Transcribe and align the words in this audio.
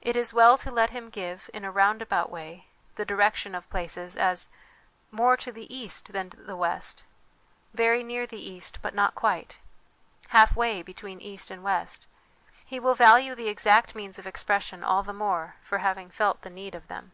It 0.00 0.16
is 0.16 0.32
well 0.32 0.56
to 0.56 0.70
let 0.70 0.88
him 0.88 1.10
give, 1.10 1.50
in 1.52 1.66
a 1.66 1.70
round 1.70 2.00
about 2.00 2.30
way, 2.30 2.68
the 2.94 3.04
direction 3.04 3.54
of 3.54 3.68
places 3.68 4.16
as' 4.16 4.48
more 5.10 5.36
to 5.36 5.52
the 5.52 5.66
east 5.76 6.14
than 6.14 6.30
the 6.30 6.56
west,'' 6.56 7.04
very 7.74 8.02
near 8.02 8.26
the 8.26 8.40
east 8.40 8.78
but 8.80 8.94
not 8.94 9.14
quite,'' 9.14 9.58
half 10.28 10.56
way 10.56 10.80
between 10.80 11.20
east 11.20 11.50
and 11.50 11.62
west.' 11.62 12.06
He 12.64 12.80
will 12.80 12.94
value 12.94 13.34
the 13.34 13.48
exact 13.48 13.94
means 13.94 14.18
of 14.18 14.26
expression 14.26 14.82
all 14.82 15.02
the 15.02 15.12
more 15.12 15.56
for 15.60 15.76
having 15.76 16.08
felt 16.08 16.40
the 16.40 16.48
need 16.48 16.74
of 16.74 16.88
them. 16.88 17.12